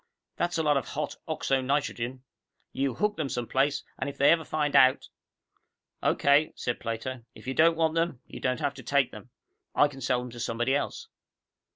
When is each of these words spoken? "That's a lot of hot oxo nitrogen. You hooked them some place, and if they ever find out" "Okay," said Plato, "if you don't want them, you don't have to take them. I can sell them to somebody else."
"That's 0.37 0.57
a 0.57 0.63
lot 0.63 0.77
of 0.77 0.87
hot 0.87 1.17
oxo 1.27 1.61
nitrogen. 1.61 2.23
You 2.71 2.95
hooked 2.95 3.17
them 3.17 3.29
some 3.29 3.45
place, 3.45 3.83
and 3.99 4.09
if 4.09 4.17
they 4.17 4.31
ever 4.31 4.43
find 4.43 4.75
out" 4.75 5.09
"Okay," 6.11 6.53
said 6.55 6.79
Plato, 6.79 7.23
"if 7.35 7.45
you 7.45 7.53
don't 7.53 7.77
want 7.77 7.93
them, 7.93 8.19
you 8.25 8.39
don't 8.39 8.61
have 8.61 8.73
to 8.73 8.81
take 8.83 9.11
them. 9.11 9.29
I 9.75 9.87
can 9.87 10.01
sell 10.01 10.17
them 10.17 10.31
to 10.31 10.39
somebody 10.39 10.73
else." 10.75 11.07